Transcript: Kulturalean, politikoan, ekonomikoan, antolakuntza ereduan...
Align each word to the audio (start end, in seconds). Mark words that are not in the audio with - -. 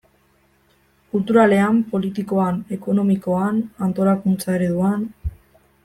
Kulturalean, 1.15 1.83
politikoan, 1.93 2.57
ekonomikoan, 2.79 3.63
antolakuntza 3.89 4.57
ereduan... 4.61 5.07